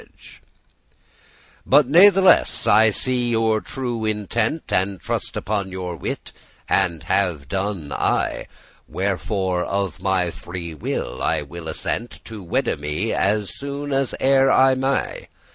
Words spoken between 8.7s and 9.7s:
Wherefore